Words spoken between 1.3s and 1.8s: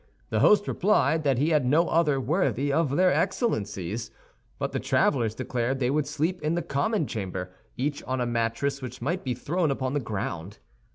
he had